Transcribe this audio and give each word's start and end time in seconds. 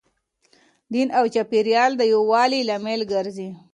دین 0.93 1.07
او 1.17 1.25
چاپیریال 1.33 1.91
د 1.97 2.01
یووالي 2.13 2.59
لامل 2.69 3.01
ګرځي. 3.13 3.49